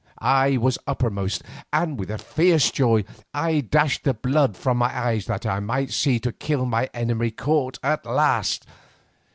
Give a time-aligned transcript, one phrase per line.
[0.17, 3.03] I was uppermost, and with a fierce joy
[3.35, 7.29] I dashed the blood from my eyes that I might see to kill my enemy
[7.29, 8.65] caught at last.